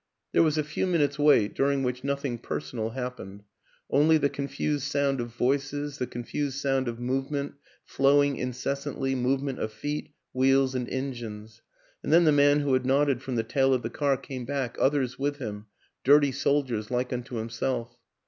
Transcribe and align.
There 0.31 0.41
was 0.41 0.57
a 0.57 0.63
few 0.63 0.87
minutes' 0.87 1.19
wait, 1.19 1.53
during 1.53 1.83
which 1.83 2.03
nothing 2.03 2.39
per 2.39 2.59
sonal 2.59 2.95
happened 2.95 3.43
only 3.91 4.17
the 4.17 4.31
confused 4.31 4.85
sound 4.85 5.21
of 5.21 5.27
voices, 5.35 5.99
the 5.99 6.07
confused 6.07 6.57
sound 6.57 6.87
of 6.87 6.99
movement 6.99 7.53
flowing 7.85 8.37
incessantly, 8.37 9.13
movement 9.13 9.59
of 9.59 9.71
feet, 9.71 10.15
wheels 10.33 10.73
and 10.73 10.89
engines; 10.89 11.61
and 12.01 12.11
then 12.11 12.23
the 12.23 12.31
man 12.31 12.61
who 12.61 12.73
had 12.73 12.83
nodded 12.83 13.21
from 13.21 13.35
the 13.35 13.43
tail 13.43 13.75
of 13.75 13.83
the 13.83 13.91
car 13.91 14.17
came 14.17 14.43
back, 14.43 14.75
others 14.79 15.19
with 15.19 15.37
him 15.37 15.67
dirty 16.03 16.31
soldiers 16.31 16.89
like 16.89 17.13
unto 17.13 17.35
himself. 17.35 17.95